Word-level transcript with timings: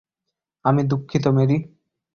আমি 0.65 0.81
দুঃখিত, 0.83 1.25
মেরি। 1.27 1.57